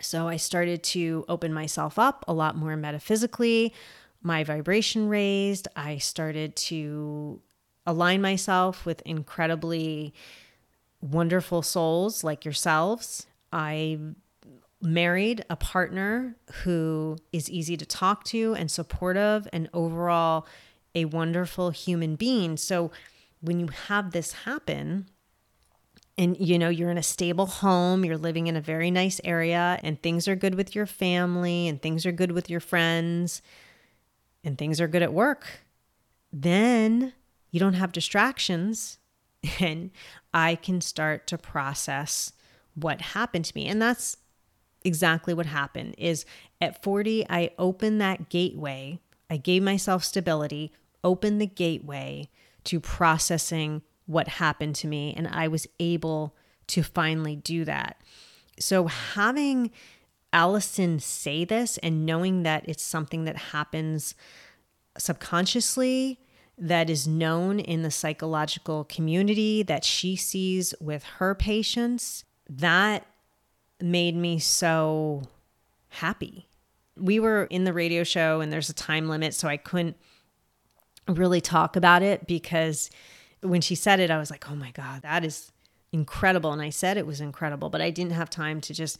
So 0.00 0.28
I 0.28 0.36
started 0.36 0.82
to 0.82 1.24
open 1.28 1.54
myself 1.54 1.98
up 1.98 2.24
a 2.26 2.34
lot 2.34 2.56
more 2.56 2.76
metaphysically. 2.76 3.72
My 4.22 4.44
vibration 4.44 5.08
raised. 5.08 5.68
I 5.76 5.98
started 5.98 6.56
to 6.56 7.40
align 7.86 8.20
myself 8.20 8.84
with 8.84 9.02
incredibly 9.02 10.12
wonderful 11.00 11.62
souls 11.62 12.24
like 12.24 12.44
yourselves. 12.44 13.26
I 13.52 13.98
married 14.84 15.44
a 15.48 15.56
partner 15.56 16.36
who 16.62 17.16
is 17.32 17.50
easy 17.50 17.76
to 17.76 17.86
talk 17.86 18.22
to 18.24 18.54
and 18.54 18.70
supportive 18.70 19.48
and 19.52 19.68
overall 19.72 20.46
a 20.94 21.06
wonderful 21.06 21.70
human 21.70 22.14
being. 22.16 22.56
So 22.56 22.92
when 23.40 23.58
you 23.58 23.68
have 23.88 24.12
this 24.12 24.32
happen, 24.32 25.06
and 26.16 26.36
you 26.38 26.58
know 26.58 26.68
you're 26.68 26.90
in 26.90 26.98
a 26.98 27.02
stable 27.02 27.46
home 27.46 28.04
you're 28.04 28.16
living 28.16 28.46
in 28.46 28.56
a 28.56 28.60
very 28.60 28.90
nice 28.90 29.20
area 29.24 29.78
and 29.82 30.00
things 30.00 30.28
are 30.28 30.36
good 30.36 30.54
with 30.54 30.74
your 30.74 30.86
family 30.86 31.66
and 31.68 31.82
things 31.82 32.06
are 32.06 32.12
good 32.12 32.32
with 32.32 32.48
your 32.48 32.60
friends 32.60 33.42
and 34.44 34.56
things 34.56 34.80
are 34.80 34.88
good 34.88 35.02
at 35.02 35.12
work 35.12 35.46
then 36.32 37.12
you 37.50 37.58
don't 37.60 37.74
have 37.74 37.92
distractions 37.92 38.98
and 39.60 39.90
i 40.32 40.54
can 40.54 40.80
start 40.80 41.26
to 41.26 41.36
process 41.36 42.32
what 42.74 43.00
happened 43.00 43.44
to 43.44 43.52
me 43.56 43.66
and 43.66 43.82
that's 43.82 44.16
exactly 44.84 45.34
what 45.34 45.46
happened 45.46 45.94
is 45.98 46.24
at 46.60 46.82
40 46.82 47.26
i 47.28 47.50
opened 47.58 48.00
that 48.00 48.28
gateway 48.28 48.98
i 49.30 49.36
gave 49.36 49.62
myself 49.62 50.04
stability 50.04 50.72
opened 51.04 51.40
the 51.40 51.46
gateway 51.46 52.28
to 52.64 52.80
processing 52.80 53.82
what 54.06 54.26
happened 54.26 54.74
to 54.76 54.88
me. 54.88 55.14
And 55.16 55.28
I 55.28 55.46
was 55.46 55.66
able 55.78 56.34
to 56.68 56.82
finally 56.82 57.36
do 57.36 57.64
that. 57.66 58.00
So, 58.58 58.86
having 58.86 59.70
Allison 60.32 60.98
say 60.98 61.44
this 61.44 61.78
and 61.78 62.06
knowing 62.06 62.42
that 62.42 62.64
it's 62.66 62.82
something 62.82 63.24
that 63.24 63.36
happens 63.36 64.14
subconsciously, 64.96 66.20
that 66.56 66.88
is 66.88 67.06
known 67.06 67.58
in 67.58 67.82
the 67.82 67.90
psychological 67.90 68.84
community, 68.84 69.62
that 69.64 69.84
she 69.84 70.14
sees 70.16 70.72
with 70.80 71.02
her 71.18 71.34
patients, 71.34 72.24
that 72.48 73.06
made 73.80 74.16
me 74.16 74.38
so 74.38 75.22
happy. 75.88 76.48
We 76.96 77.18
were 77.18 77.44
in 77.44 77.64
the 77.64 77.72
radio 77.72 78.04
show 78.04 78.40
and 78.40 78.52
there's 78.52 78.70
a 78.70 78.74
time 78.74 79.08
limit, 79.08 79.34
so 79.34 79.48
I 79.48 79.56
couldn't 79.56 79.96
really 81.08 81.40
talk 81.40 81.76
about 81.76 82.02
it 82.02 82.26
because 82.26 82.90
when 83.42 83.60
she 83.60 83.74
said 83.74 84.00
it, 84.00 84.10
I 84.10 84.18
was 84.18 84.30
like, 84.30 84.50
oh 84.50 84.54
my 84.54 84.70
God, 84.70 85.02
that 85.02 85.24
is 85.24 85.52
incredible. 85.92 86.52
And 86.52 86.62
I 86.62 86.70
said 86.70 86.96
it 86.96 87.06
was 87.06 87.20
incredible, 87.20 87.68
but 87.68 87.80
I 87.80 87.90
didn't 87.90 88.12
have 88.12 88.30
time 88.30 88.60
to 88.62 88.74
just 88.74 88.98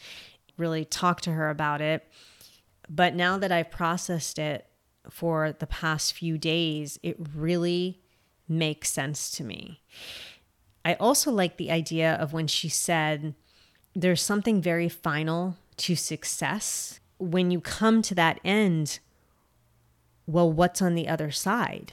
really 0.57 0.85
talk 0.85 1.21
to 1.23 1.33
her 1.33 1.51
about 1.51 1.81
it. 1.81 2.07
But 2.89 3.15
now 3.15 3.39
that 3.39 3.51
I've 3.51 3.71
processed 3.71 4.39
it 4.39 4.67
for 5.11 5.53
the 5.53 5.67
past 5.67 6.13
few 6.13 6.39
days, 6.39 6.99
it 7.03 7.17
really 7.35 8.01
makes 8.49 8.91
sense 8.91 9.31
to 9.33 9.45
me. 9.45 9.81
I 10.85 10.95
also 10.95 11.31
like 11.31 11.57
the 11.57 11.71
idea 11.71 12.15
of 12.15 12.33
when 12.33 12.47
she 12.47 12.69
said, 12.69 13.35
there's 13.95 14.23
something 14.23 14.61
very 14.61 14.89
final 14.89 15.57
to 15.79 15.97
success. 15.97 17.01
When 17.19 17.51
you 17.51 17.61
come 17.61 18.03
to 18.03 18.15
that 18.15 18.41
end, 18.45 18.99
well, 20.27 20.51
what's 20.51 20.83
on 20.83 20.95
the 20.95 21.09
other 21.09 21.31
side? 21.31 21.93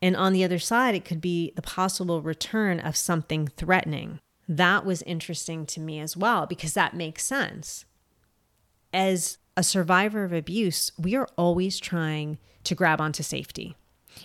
And 0.00 0.16
on 0.16 0.32
the 0.32 0.44
other 0.44 0.58
side, 0.58 0.94
it 0.94 1.04
could 1.04 1.20
be 1.20 1.52
the 1.56 1.62
possible 1.62 2.22
return 2.22 2.78
of 2.78 2.96
something 2.96 3.48
threatening. 3.48 4.20
That 4.48 4.84
was 4.84 5.02
interesting 5.02 5.66
to 5.66 5.80
me 5.80 5.98
as 6.00 6.16
well, 6.16 6.46
because 6.46 6.74
that 6.74 6.94
makes 6.94 7.24
sense. 7.24 7.84
As 8.92 9.38
a 9.56 9.62
survivor 9.62 10.24
of 10.24 10.32
abuse, 10.32 10.92
we 10.98 11.16
are 11.16 11.28
always 11.36 11.78
trying 11.78 12.38
to 12.64 12.74
grab 12.74 13.00
onto 13.00 13.22
safety. 13.22 13.76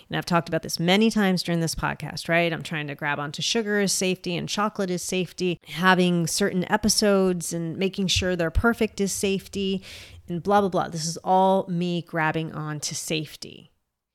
And 0.08 0.16
I've 0.16 0.26
talked 0.26 0.48
about 0.48 0.62
this 0.62 0.80
many 0.80 1.10
times 1.10 1.42
during 1.42 1.60
this 1.60 1.74
podcast, 1.74 2.28
right? 2.28 2.52
I'm 2.52 2.62
trying 2.62 2.86
to 2.88 2.94
grab 2.94 3.18
onto 3.18 3.42
sugar 3.42 3.80
as 3.80 3.92
safety 3.92 4.36
and 4.36 4.48
chocolate 4.48 4.90
is 4.90 5.02
safety, 5.02 5.60
having 5.66 6.26
certain 6.26 6.70
episodes 6.70 7.52
and 7.52 7.76
making 7.76 8.08
sure 8.08 8.36
they're 8.36 8.50
perfect 8.50 9.00
is 9.00 9.12
safety, 9.12 9.82
and 10.28 10.42
blah, 10.42 10.60
blah, 10.60 10.70
blah. 10.70 10.88
This 10.88 11.06
is 11.06 11.16
all 11.18 11.66
me 11.68 12.02
grabbing 12.02 12.52
on 12.52 12.80
to 12.80 12.94
safety. 12.94 13.70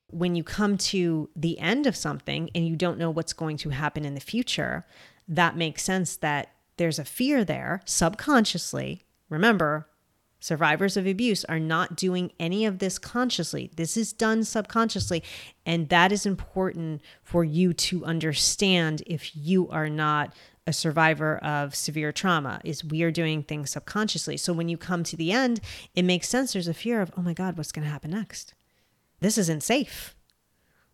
When 0.08 0.34
you 0.34 0.42
come 0.42 0.76
to 0.78 1.30
the 1.36 1.58
end 1.58 1.86
of 1.86 1.94
something 1.94 2.50
and 2.54 2.66
you 2.66 2.74
don't 2.74 2.98
know 2.98 3.10
what's 3.10 3.32
going 3.32 3.56
to 3.58 3.70
happen 3.70 4.04
in 4.04 4.14
the 4.14 4.20
future, 4.20 4.86
that 5.28 5.56
makes 5.56 5.84
sense 5.84 6.16
that 6.16 6.52
there's 6.78 6.98
a 6.98 7.04
fear 7.04 7.44
there 7.44 7.82
subconsciously. 7.84 9.04
Remember, 9.28 9.86
Survivors 10.40 10.96
of 10.96 11.06
abuse 11.06 11.44
are 11.44 11.60
not 11.60 11.96
doing 11.96 12.32
any 12.40 12.64
of 12.64 12.78
this 12.78 12.98
consciously. 12.98 13.70
This 13.76 13.96
is 13.96 14.12
done 14.12 14.42
subconsciously. 14.42 15.22
And 15.66 15.90
that 15.90 16.10
is 16.12 16.24
important 16.24 17.02
for 17.22 17.44
you 17.44 17.74
to 17.74 18.04
understand 18.06 19.02
if 19.06 19.36
you 19.36 19.68
are 19.68 19.90
not 19.90 20.34
a 20.66 20.72
survivor 20.72 21.36
of 21.38 21.74
severe 21.74 22.10
trauma 22.10 22.60
is 22.64 22.84
we 22.84 23.02
are 23.02 23.10
doing 23.10 23.42
things 23.42 23.70
subconsciously. 23.70 24.36
So 24.36 24.52
when 24.52 24.68
you 24.68 24.78
come 24.78 25.04
to 25.04 25.16
the 25.16 25.32
end, 25.32 25.60
it 25.94 26.04
makes 26.04 26.28
sense 26.28 26.52
there's 26.52 26.68
a 26.68 26.74
fear 26.74 27.00
of, 27.00 27.12
"Oh 27.16 27.22
my 27.22 27.34
god, 27.34 27.58
what's 27.58 27.72
going 27.72 27.84
to 27.84 27.90
happen 27.90 28.10
next? 28.10 28.54
This 29.20 29.36
isn't 29.36 29.62
safe. 29.62 30.14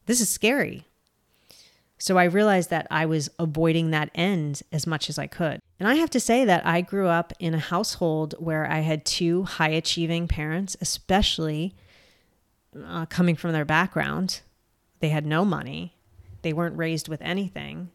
This 0.07 0.21
is 0.21 0.29
scary." 0.29 0.87
So 1.99 2.19
I 2.19 2.25
realized 2.25 2.71
that 2.71 2.87
I 2.91 3.07
was 3.07 3.29
avoiding 3.39 3.91
that 3.91 4.11
end 4.15 4.63
as 4.73 4.87
much 4.87 5.09
as 5.09 5.19
I 5.19 5.27
could. 5.27 5.61
And 5.79 5.89
I 5.89 5.97
have 5.97 6.11
to 6.11 6.21
say 6.21 6.45
that 6.45 6.67
I 6.67 6.81
grew 6.81 7.09
up 7.09 7.33
in 7.39 7.55
a 7.55 7.59
household 7.59 8.35
where 8.39 8.71
I 8.71 8.81
had 8.81 9.05
two 9.05 9.45
high 9.45 9.69
achieving 9.69 10.27
parents, 10.27 10.77
especially 10.81 11.75
uh, 12.85 13.07
coming 13.07 13.37
from 13.37 13.53
their 13.53 13.65
background. 13.65 14.41
They 15.01 15.11
had 15.11 15.27
no 15.27 15.45
money, 15.45 15.95
they 16.43 16.53
weren't 16.53 16.77
raised 16.77 17.09
with 17.09 17.21
anything. 17.23 17.91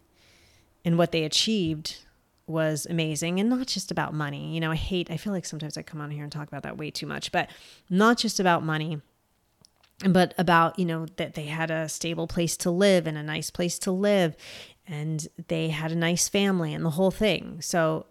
And 0.83 0.97
what 0.97 1.11
they 1.11 1.23
achieved 1.23 1.97
was 2.47 2.87
amazing 2.89 3.39
and 3.39 3.49
not 3.49 3.67
just 3.67 3.91
about 3.91 4.13
money. 4.13 4.53
You 4.53 4.59
know, 4.59 4.71
I 4.71 4.75
hate, 4.75 5.09
I 5.09 5.17
feel 5.17 5.31
like 5.31 5.45
sometimes 5.45 5.77
I 5.77 5.83
come 5.83 6.01
on 6.01 6.11
here 6.11 6.23
and 6.23 6.31
talk 6.31 6.47
about 6.47 6.63
that 6.63 6.77
way 6.77 6.91
too 6.91 7.05
much, 7.05 7.31
but 7.31 7.49
not 7.89 8.17
just 8.17 8.39
about 8.39 8.63
money 8.63 8.99
but 10.09 10.33
about 10.37 10.79
you 10.79 10.85
know 10.85 11.05
that 11.17 11.35
they 11.35 11.45
had 11.45 11.69
a 11.69 11.89
stable 11.89 12.27
place 12.27 12.57
to 12.57 12.71
live 12.71 13.07
and 13.07 13.17
a 13.17 13.23
nice 13.23 13.49
place 13.49 13.77
to 13.79 13.91
live 13.91 14.35
and 14.87 15.27
they 15.47 15.69
had 15.69 15.91
a 15.91 15.95
nice 15.95 16.27
family 16.27 16.73
and 16.73 16.83
the 16.83 16.91
whole 16.91 17.11
thing. 17.11 17.61
So 17.61 18.07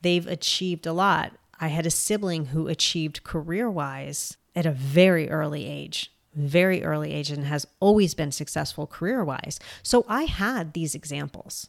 they've 0.00 0.26
achieved 0.26 0.86
a 0.86 0.92
lot. 0.92 1.32
I 1.60 1.68
had 1.68 1.86
a 1.86 1.90
sibling 1.90 2.46
who 2.46 2.68
achieved 2.68 3.24
career 3.24 3.70
wise 3.70 4.36
at 4.54 4.66
a 4.66 4.72
very 4.72 5.30
early 5.30 5.66
age 5.66 6.10
very 6.34 6.82
early 6.82 7.12
age 7.12 7.30
and 7.30 7.44
has 7.44 7.66
always 7.78 8.14
been 8.14 8.32
successful 8.32 8.86
career 8.86 9.22
wise 9.22 9.60
so 9.82 10.04
i 10.08 10.22
had 10.22 10.72
these 10.72 10.94
examples 10.94 11.68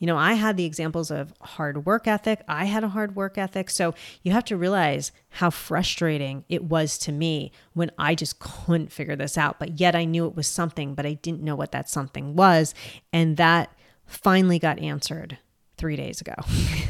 you 0.00 0.06
know, 0.06 0.16
I 0.16 0.32
had 0.32 0.56
the 0.56 0.64
examples 0.64 1.10
of 1.10 1.34
hard 1.42 1.84
work 1.84 2.08
ethic. 2.08 2.42
I 2.48 2.64
had 2.64 2.82
a 2.82 2.88
hard 2.88 3.14
work 3.14 3.36
ethic. 3.36 3.68
So 3.68 3.94
you 4.22 4.32
have 4.32 4.46
to 4.46 4.56
realize 4.56 5.12
how 5.28 5.50
frustrating 5.50 6.44
it 6.48 6.64
was 6.64 6.96
to 7.00 7.12
me 7.12 7.52
when 7.74 7.90
I 7.98 8.14
just 8.14 8.38
couldn't 8.38 8.90
figure 8.90 9.14
this 9.14 9.36
out. 9.36 9.58
But 9.58 9.78
yet 9.78 9.94
I 9.94 10.06
knew 10.06 10.26
it 10.26 10.34
was 10.34 10.46
something, 10.46 10.94
but 10.94 11.04
I 11.04 11.12
didn't 11.12 11.42
know 11.42 11.54
what 11.54 11.72
that 11.72 11.90
something 11.90 12.34
was. 12.34 12.74
And 13.12 13.36
that 13.36 13.76
finally 14.06 14.58
got 14.58 14.78
answered 14.78 15.36
three 15.76 15.96
days 15.96 16.22
ago. 16.22 16.34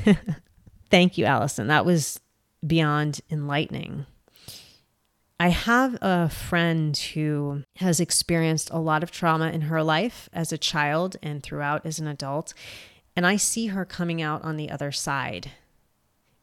Thank 0.90 1.18
you, 1.18 1.24
Allison. 1.24 1.66
That 1.66 1.84
was 1.84 2.20
beyond 2.64 3.20
enlightening. 3.28 4.06
I 5.40 5.48
have 5.48 5.98
a 6.00 6.28
friend 6.28 6.96
who 6.96 7.64
has 7.76 7.98
experienced 7.98 8.70
a 8.70 8.78
lot 8.78 9.02
of 9.02 9.10
trauma 9.10 9.48
in 9.50 9.62
her 9.62 9.82
life 9.82 10.28
as 10.32 10.52
a 10.52 10.58
child 10.58 11.16
and 11.22 11.42
throughout 11.42 11.84
as 11.86 11.98
an 11.98 12.06
adult. 12.06 12.52
And 13.16 13.26
I 13.26 13.36
see 13.36 13.68
her 13.68 13.84
coming 13.84 14.22
out 14.22 14.44
on 14.44 14.56
the 14.56 14.70
other 14.70 14.92
side. 14.92 15.50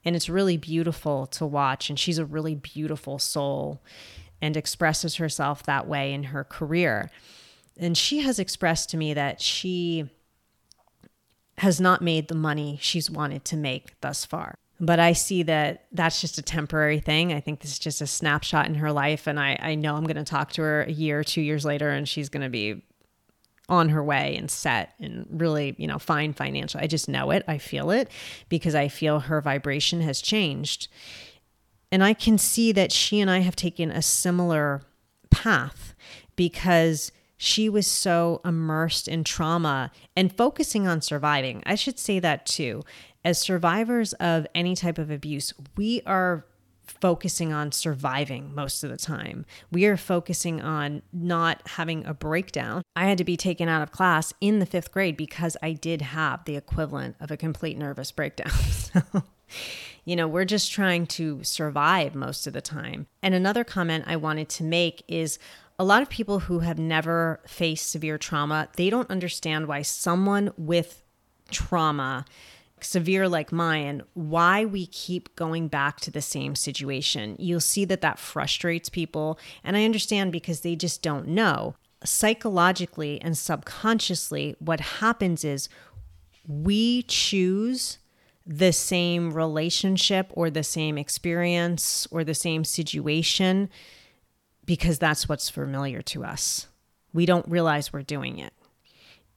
And 0.03 0.15
it's 0.15 0.29
really 0.29 0.57
beautiful 0.57 1.25
to 1.27 1.45
watch. 1.45 1.89
And 1.89 1.99
she's 1.99 2.17
a 2.17 2.25
really 2.25 2.55
beautiful 2.55 3.19
soul 3.19 3.81
and 4.41 4.55
expresses 4.55 5.15
herself 5.15 5.63
that 5.63 5.87
way 5.87 6.13
in 6.13 6.23
her 6.25 6.43
career. 6.43 7.09
And 7.77 7.97
she 7.97 8.19
has 8.19 8.39
expressed 8.39 8.89
to 8.91 8.97
me 8.97 9.13
that 9.13 9.41
she 9.41 10.09
has 11.59 11.81
not 11.81 12.01
made 12.01 12.27
the 12.27 12.35
money 12.35 12.77
she's 12.81 13.09
wanted 13.09 13.43
to 13.45 13.57
make 13.57 13.99
thus 14.01 14.25
far. 14.25 14.55
But 14.79 14.99
I 14.99 15.13
see 15.13 15.41
that 15.43 15.85
that's 15.91 16.21
just 16.21 16.37
a 16.37 16.43
temporary 16.43 16.99
thing. 16.99 17.33
I 17.33 17.39
think 17.39 17.61
this 17.61 17.71
is 17.71 17.79
just 17.79 17.99
a 17.99 18.07
snapshot 18.07 18.67
in 18.67 18.75
her 18.75 18.91
life. 18.91 19.25
And 19.25 19.39
I, 19.39 19.57
I 19.59 19.75
know 19.75 19.95
I'm 19.95 20.03
going 20.03 20.17
to 20.17 20.23
talk 20.23 20.51
to 20.53 20.61
her 20.61 20.83
a 20.83 20.91
year, 20.91 21.23
two 21.23 21.41
years 21.41 21.65
later, 21.65 21.89
and 21.89 22.07
she's 22.07 22.29
going 22.29 22.43
to 22.43 22.49
be 22.49 22.83
on 23.69 23.89
her 23.89 24.03
way 24.03 24.35
and 24.37 24.49
set 24.49 24.93
and 24.99 25.25
really, 25.29 25.75
you 25.77 25.87
know, 25.87 25.99
fine 25.99 26.33
financial. 26.33 26.79
I 26.79 26.87
just 26.87 27.09
know 27.09 27.31
it. 27.31 27.43
I 27.47 27.57
feel 27.57 27.91
it 27.91 28.09
because 28.49 28.75
I 28.75 28.87
feel 28.87 29.21
her 29.21 29.41
vibration 29.41 30.01
has 30.01 30.21
changed. 30.21 30.87
And 31.91 32.03
I 32.03 32.13
can 32.13 32.37
see 32.37 32.71
that 32.73 32.91
she 32.91 33.19
and 33.19 33.29
I 33.29 33.39
have 33.39 33.55
taken 33.55 33.91
a 33.91 34.01
similar 34.01 34.81
path 35.29 35.95
because 36.35 37.11
she 37.37 37.69
was 37.69 37.87
so 37.87 38.41
immersed 38.43 39.07
in 39.07 39.23
trauma 39.23 39.91
and 40.15 40.35
focusing 40.35 40.87
on 40.87 41.01
surviving. 41.01 41.61
I 41.65 41.75
should 41.75 41.99
say 41.99 42.19
that 42.19 42.45
too. 42.45 42.83
As 43.23 43.39
survivors 43.39 44.13
of 44.13 44.47
any 44.55 44.75
type 44.75 44.97
of 44.97 45.11
abuse, 45.11 45.53
we 45.75 46.01
are 46.05 46.45
focusing 46.87 47.53
on 47.53 47.71
surviving 47.71 48.53
most 48.53 48.83
of 48.83 48.89
the 48.89 48.97
time. 48.97 49.45
We 49.71 49.85
are 49.85 49.97
focusing 49.97 50.61
on 50.61 51.01
not 51.13 51.61
having 51.65 52.05
a 52.05 52.13
breakdown. 52.13 52.81
I 52.95 53.05
had 53.05 53.17
to 53.19 53.23
be 53.23 53.37
taken 53.37 53.69
out 53.69 53.81
of 53.81 53.91
class 53.91 54.33
in 54.41 54.59
the 54.59 54.65
fifth 54.65 54.91
grade 54.91 55.17
because 55.17 55.57
I 55.61 55.73
did 55.73 56.01
have 56.01 56.45
the 56.45 56.55
equivalent 56.55 57.15
of 57.19 57.31
a 57.31 57.37
complete 57.37 57.77
nervous 57.77 58.11
breakdown. 58.11 58.49
so, 58.51 59.01
you 60.05 60.15
know, 60.15 60.27
we're 60.27 60.45
just 60.45 60.71
trying 60.71 61.05
to 61.07 61.43
survive 61.43 62.15
most 62.15 62.47
of 62.47 62.53
the 62.53 62.61
time. 62.61 63.07
And 63.21 63.33
another 63.33 63.63
comment 63.63 64.05
I 64.07 64.15
wanted 64.15 64.49
to 64.49 64.63
make 64.63 65.03
is 65.07 65.37
a 65.79 65.83
lot 65.83 66.01
of 66.01 66.09
people 66.09 66.39
who 66.39 66.59
have 66.59 66.79
never 66.79 67.39
faced 67.45 67.91
severe 67.91 68.17
trauma, 68.17 68.69
they 68.77 68.89
don't 68.89 69.09
understand 69.09 69.67
why 69.67 69.83
someone 69.83 70.51
with 70.57 71.03
trauma 71.51 72.25
severe 72.79 73.27
like 73.27 73.51
mine, 73.51 74.03
why 74.13 74.65
we 74.65 74.85
keep 74.87 75.35
going 75.35 75.67
back 75.67 75.99
to 76.01 76.11
the 76.11 76.21
same 76.21 76.55
situation. 76.55 77.35
You'll 77.39 77.59
see 77.59 77.85
that 77.85 78.01
that 78.01 78.19
frustrates 78.19 78.89
people. 78.89 79.39
And 79.63 79.75
I 79.75 79.85
understand 79.85 80.31
because 80.31 80.61
they 80.61 80.75
just 80.75 81.01
don't 81.01 81.27
know. 81.27 81.75
Psychologically 82.03 83.19
and 83.21 83.37
subconsciously, 83.37 84.55
what 84.59 84.79
happens 84.79 85.43
is 85.43 85.69
we 86.47 87.03
choose 87.03 87.97
the 88.45 88.71
same 88.71 89.33
relationship 89.33 90.31
or 90.31 90.49
the 90.49 90.63
same 90.63 90.97
experience 90.97 92.07
or 92.11 92.23
the 92.23 92.33
same 92.33 92.63
situation 92.63 93.69
because 94.65 94.99
that's 94.99 95.27
what's 95.27 95.49
familiar 95.49 96.01
to 96.01 96.23
us. 96.23 96.67
We 97.13 97.25
don't 97.25 97.47
realize 97.49 97.91
we're 97.91 98.03
doing 98.03 98.39
it. 98.39 98.53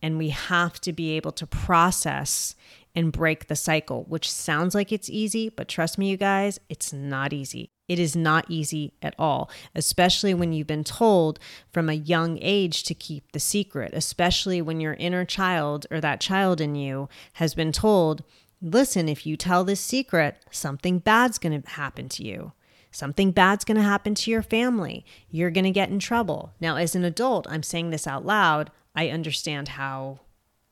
And 0.02 0.16
we 0.16 0.30
have 0.30 0.80
to 0.82 0.92
be 0.92 1.10
able 1.12 1.32
to 1.32 1.46
process 1.46 2.54
and 2.94 3.12
break 3.12 3.46
the 3.46 3.56
cycle, 3.56 4.04
which 4.08 4.30
sounds 4.30 4.74
like 4.74 4.92
it's 4.92 5.10
easy, 5.10 5.48
but 5.48 5.68
trust 5.68 5.98
me, 5.98 6.10
you 6.10 6.16
guys, 6.16 6.58
it's 6.68 6.92
not 6.92 7.32
easy. 7.32 7.70
It 7.88 7.98
is 7.98 8.14
not 8.14 8.46
easy 8.48 8.92
at 9.02 9.14
all, 9.18 9.50
especially 9.74 10.32
when 10.32 10.52
you've 10.52 10.66
been 10.66 10.84
told 10.84 11.40
from 11.72 11.88
a 11.88 11.94
young 11.94 12.38
age 12.40 12.84
to 12.84 12.94
keep 12.94 13.32
the 13.32 13.40
secret, 13.40 13.92
especially 13.94 14.62
when 14.62 14.80
your 14.80 14.94
inner 14.94 15.24
child 15.24 15.86
or 15.90 16.00
that 16.00 16.20
child 16.20 16.60
in 16.60 16.76
you 16.76 17.08
has 17.34 17.54
been 17.54 17.72
told, 17.72 18.22
listen, 18.62 19.08
if 19.08 19.26
you 19.26 19.36
tell 19.36 19.64
this 19.64 19.80
secret, 19.80 20.36
something 20.50 21.00
bad's 21.00 21.38
going 21.38 21.62
to 21.62 21.68
happen 21.70 22.08
to 22.10 22.24
you. 22.24 22.52
Something 22.92 23.30
bad's 23.30 23.64
going 23.64 23.76
to 23.76 23.82
happen 23.82 24.14
to 24.16 24.30
your 24.30 24.42
family. 24.42 25.04
You're 25.28 25.50
going 25.50 25.64
to 25.64 25.70
get 25.70 25.90
in 25.90 25.98
trouble. 26.00 26.52
Now, 26.60 26.76
as 26.76 26.94
an 26.94 27.04
adult, 27.04 27.46
I'm 27.48 27.62
saying 27.62 27.90
this 27.90 28.06
out 28.06 28.26
loud. 28.26 28.70
I 28.94 29.08
understand 29.10 29.68
how 29.68 30.20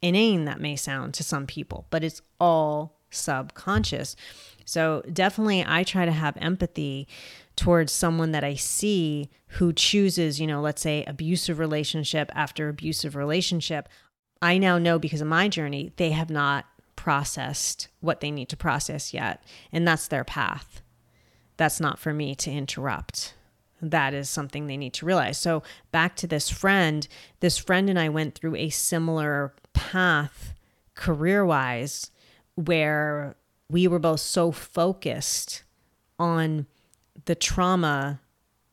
inane 0.02 0.45
that 0.45 0.61
may 0.61 0.76
sound 0.76 1.14
to 1.14 1.23
some 1.23 1.47
people, 1.47 1.87
but 1.90 2.05
it's 2.05 2.23
all 2.40 2.99
subconscious. 3.11 4.17
So, 4.64 5.02
definitely, 5.12 5.64
I 5.67 5.83
try 5.83 6.05
to 6.05 6.12
have 6.12 6.37
empathy 6.40 7.08
towards 7.56 7.91
someone 7.91 8.32
that 8.32 8.45
I 8.45 8.54
see 8.54 9.30
who 9.52 9.73
chooses, 9.73 10.41
you 10.41 10.47
know, 10.47 10.61
let's 10.61 10.82
say 10.82 11.04
abusive 11.06 11.58
relationship 11.58 12.30
after 12.34 12.69
abusive 12.69 13.17
relationship. 13.17 13.89
I 14.43 14.58
now 14.58 14.78
know 14.78 14.99
because 14.99 15.21
of 15.21 15.26
my 15.26 15.49
journey, 15.49 15.93
they 15.97 16.11
have 16.11 16.30
not 16.30 16.67
processed 16.97 17.89
what 18.00 18.21
they 18.21 18.30
need 18.30 18.49
to 18.50 18.56
process 18.56 19.15
yet. 19.15 19.43
And 19.73 19.89
that's 19.89 20.08
their 20.08 20.25
path. 20.25 20.82
That's 21.56 21.80
not 21.80 21.99
for 21.99 22.13
me 22.13 22.34
to 22.37 22.50
interrupt 22.50 23.34
that 23.80 24.14
is 24.14 24.28
something 24.28 24.67
they 24.67 24.76
need 24.76 24.95
to 24.95 25.06
realize. 25.06 25.38
So, 25.38 25.62
back 25.93 26.17
to 26.17 26.26
this 26.26 26.49
friend, 26.49 27.06
this 27.41 27.58
friend 27.58 27.88
and 27.88 27.99
I 27.99 28.08
went 28.08 28.34
through 28.34 28.56
a 28.56 28.71
similar 28.71 29.54
path 29.73 30.54
career 30.95 31.45
wise 31.45 32.10
where 32.56 33.36
we 33.71 33.86
were 33.86 33.99
both 33.99 34.21
so 34.21 34.50
focused 34.50 35.62
on 36.19 36.67
the 37.26 37.34
trauma 37.34 38.21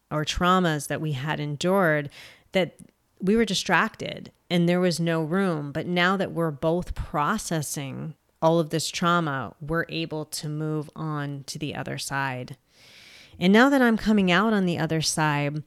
or 0.09 0.25
traumas 0.25 0.87
that 0.87 1.01
we 1.01 1.11
had 1.11 1.39
endured 1.39 2.09
that 2.53 2.75
we 3.19 3.35
were 3.35 3.45
distracted 3.45 4.31
and 4.49 4.67
there 4.69 4.79
was 4.79 4.99
no 4.99 5.23
room. 5.23 5.71
But 5.71 5.87
now 5.87 6.17
that 6.17 6.31
we're 6.31 6.51
both 6.51 6.95
processing 6.95 8.15
all 8.41 8.59
of 8.59 8.69
this 8.69 8.89
trauma, 8.89 9.55
we're 9.59 9.85
able 9.89 10.25
to 10.25 10.47
move 10.47 10.89
on 10.95 11.43
to 11.47 11.59
the 11.59 11.75
other 11.75 11.97
side. 11.97 12.57
And 13.39 13.51
now 13.51 13.69
that 13.69 13.81
I'm 13.81 13.97
coming 13.97 14.31
out 14.31 14.53
on 14.53 14.65
the 14.65 14.77
other 14.77 15.01
side, 15.01 15.63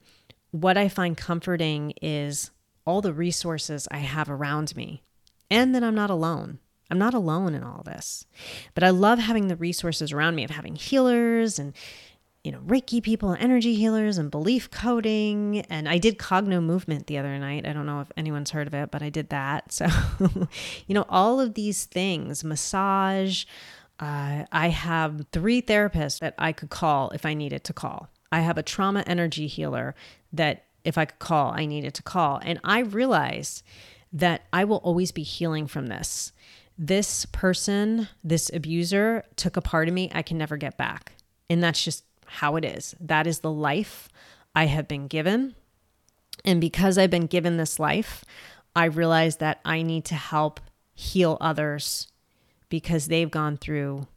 what 0.51 0.77
I 0.77 0.89
find 0.89 1.15
comforting 1.15 1.93
is 2.01 2.51
all 2.85 3.01
the 3.01 3.13
resources 3.13 3.87
I 3.91 3.99
have 3.99 4.29
around 4.29 4.75
me 4.75 5.03
and 5.49 5.75
that 5.75 5.83
I'm 5.83 5.95
not 5.95 6.09
alone. 6.09 6.59
I'm 6.91 6.97
not 6.97 7.13
alone 7.13 7.53
in 7.53 7.63
all 7.63 7.83
this. 7.83 8.25
But 8.73 8.83
I 8.83 8.89
love 8.89 9.19
having 9.19 9.47
the 9.47 9.55
resources 9.55 10.11
around 10.11 10.35
me 10.35 10.43
of 10.43 10.49
having 10.49 10.75
healers 10.75 11.59
and 11.59 11.73
you 12.43 12.53
know, 12.53 12.59
Reiki 12.59 13.03
people, 13.03 13.31
and 13.31 13.43
energy 13.43 13.75
healers, 13.75 14.17
and 14.17 14.31
belief 14.31 14.71
coding. 14.71 15.59
And 15.69 15.89
I 15.89 15.97
did 15.97 16.17
Cogno 16.17 16.63
Movement 16.63 17.07
the 17.07 17.17
other 17.17 17.37
night. 17.37 17.67
I 17.67 17.73
don't 17.73 17.85
know 17.85 17.99
if 17.99 18.11
anyone's 18.15 18.51
heard 18.51 18.65
of 18.65 18.73
it, 18.73 18.91
but 18.91 19.01
I 19.01 19.09
did 19.09 19.29
that. 19.29 19.71
So, 19.79 19.87
you 20.87 20.95
know, 20.95 21.05
all 21.09 21.39
of 21.39 21.53
these 21.53 21.85
things, 21.85 22.43
massage, 22.43 23.45
uh, 23.99 24.45
I 24.51 24.69
have 24.69 25.25
three 25.31 25.61
therapists 25.61 26.19
that 26.19 26.35
I 26.37 26.53
could 26.53 26.69
call 26.69 27.09
if 27.11 27.25
I 27.25 27.33
needed 27.33 27.63
to 27.65 27.73
call. 27.73 28.09
I 28.31 28.39
have 28.41 28.57
a 28.57 28.63
trauma 28.63 29.03
energy 29.05 29.47
healer 29.47 29.95
that 30.31 30.65
if 30.83 30.97
I 30.97 31.05
could 31.05 31.19
call, 31.19 31.51
I 31.51 31.65
needed 31.65 31.93
to 31.95 32.03
call. 32.03 32.39
And 32.43 32.59
I 32.63 32.79
realize 32.79 33.63
that 34.13 34.43
I 34.53 34.63
will 34.63 34.77
always 34.77 35.11
be 35.11 35.23
healing 35.23 35.67
from 35.67 35.87
this. 35.87 36.31
This 36.77 37.25
person, 37.25 38.07
this 38.23 38.49
abuser, 38.53 39.25
took 39.35 39.57
a 39.57 39.61
part 39.61 39.89
of 39.89 39.93
me 39.93 40.09
I 40.13 40.21
can 40.21 40.37
never 40.37 40.55
get 40.55 40.77
back. 40.77 41.13
And 41.49 41.61
that's 41.61 41.83
just 41.83 42.05
how 42.25 42.55
it 42.55 42.63
is. 42.63 42.95
That 42.99 43.27
is 43.27 43.39
the 43.39 43.51
life 43.51 44.07
I 44.55 44.65
have 44.67 44.87
been 44.87 45.07
given. 45.07 45.55
And 46.45 46.61
because 46.61 46.97
I've 46.97 47.09
been 47.09 47.25
given 47.25 47.57
this 47.57 47.79
life, 47.79 48.23
I 48.75 48.85
realize 48.85 49.37
that 49.37 49.59
I 49.65 49.81
need 49.81 50.05
to 50.05 50.15
help 50.15 50.61
heal 50.93 51.37
others 51.41 52.07
because 52.69 53.07
they've 53.07 53.31
gone 53.31 53.57
through 53.57 54.07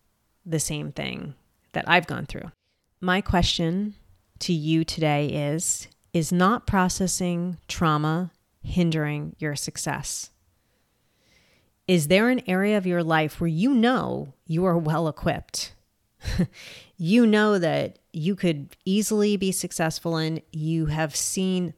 the 0.44 0.60
same 0.60 0.92
thing 0.92 1.34
that 1.72 1.88
I've 1.88 2.06
gone 2.06 2.26
through. 2.26 2.52
My 3.00 3.20
question 3.20 3.94
to 4.40 4.52
you 4.52 4.84
today 4.84 5.26
is 5.28 5.88
Is 6.12 6.32
not 6.32 6.66
processing 6.66 7.58
trauma 7.68 8.30
hindering 8.62 9.34
your 9.38 9.56
success? 9.56 10.30
Is 11.88 12.08
there 12.08 12.28
an 12.28 12.42
area 12.46 12.78
of 12.78 12.86
your 12.86 13.02
life 13.02 13.40
where 13.40 13.48
you 13.48 13.74
know 13.74 14.34
you 14.46 14.64
are 14.64 14.78
well 14.78 15.08
equipped? 15.08 15.74
you 16.96 17.26
know 17.26 17.58
that 17.58 17.98
you 18.12 18.36
could 18.36 18.76
easily 18.84 19.36
be 19.36 19.50
successful 19.50 20.16
in, 20.16 20.40
you 20.52 20.86
have 20.86 21.16
seen 21.16 21.74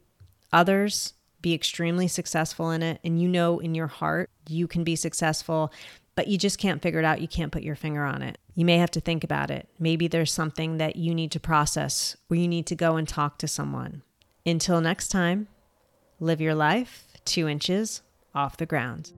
others 0.53 1.13
be 1.41 1.53
extremely 1.53 2.07
successful 2.07 2.71
in 2.71 2.83
it, 2.83 2.99
and 3.03 3.19
you 3.21 3.27
know 3.27 3.59
in 3.59 3.73
your 3.73 3.87
heart 3.87 4.29
you 4.47 4.67
can 4.67 4.83
be 4.83 4.95
successful 4.95 5.71
but 6.15 6.27
you 6.27 6.37
just 6.37 6.57
can't 6.57 6.81
figure 6.81 6.99
it 6.99 7.05
out. 7.05 7.21
You 7.21 7.27
can't 7.27 7.51
put 7.51 7.63
your 7.63 7.75
finger 7.75 8.03
on 8.03 8.21
it. 8.21 8.37
You 8.53 8.65
may 8.65 8.77
have 8.77 8.91
to 8.91 9.01
think 9.01 9.23
about 9.23 9.51
it. 9.51 9.67
Maybe 9.79 10.07
there's 10.07 10.31
something 10.31 10.77
that 10.77 10.95
you 10.95 11.13
need 11.13 11.31
to 11.31 11.39
process 11.39 12.15
or 12.29 12.37
you 12.37 12.47
need 12.47 12.65
to 12.67 12.75
go 12.75 12.95
and 12.95 13.07
talk 13.07 13.37
to 13.39 13.47
someone. 13.47 14.01
Until 14.45 14.79
next 14.79 15.09
time, 15.09 15.47
live 16.19 16.39
your 16.39 16.55
life 16.55 17.05
two 17.25 17.47
inches 17.47 18.01
off 18.33 18.57
the 18.57 18.65
ground. 18.65 19.11